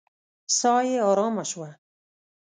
[0.57, 1.69] ساه يې آرامه شوه.